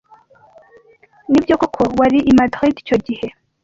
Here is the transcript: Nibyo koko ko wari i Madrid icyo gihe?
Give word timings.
Nibyo 1.29 1.53
koko 1.61 1.75
ko 1.75 1.83
wari 1.99 2.19
i 2.31 2.33
Madrid 2.39 2.75
icyo 2.83 2.97
gihe? 3.05 3.27